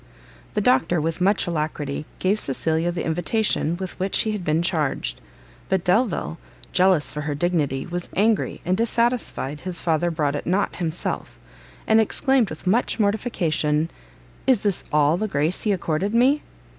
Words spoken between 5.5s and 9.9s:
but Delvile, jealous for her dignity, was angry and dissatisfied his